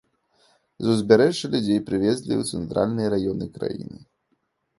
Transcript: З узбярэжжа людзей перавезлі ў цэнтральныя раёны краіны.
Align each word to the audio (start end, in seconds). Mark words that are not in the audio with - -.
З 0.85 0.95
узбярэжжа 0.95 1.47
людзей 1.55 1.79
перавезлі 1.89 2.33
ў 2.37 2.43
цэнтральныя 2.53 3.13
раёны 3.17 3.45
краіны. 3.61 3.97